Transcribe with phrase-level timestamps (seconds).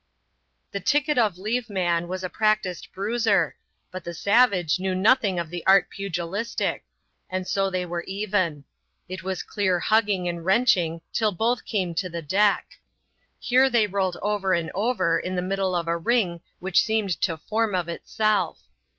[0.71, 3.55] The Ticket of Leave Man was a practised bruiser;
[3.91, 6.83] but the savage knew nothing of the art pugilistic:
[7.29, 8.63] and so they were even.
[9.07, 12.79] It was clear hugging and wrenching till both came to the deck.
[13.39, 17.37] Here they rolled over and over in the middle of a ring which seemed to
[17.37, 18.57] form of itself.